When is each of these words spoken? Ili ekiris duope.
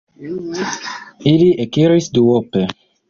Ili 1.33 1.49
ekiris 1.67 2.09
duope. 2.17 2.65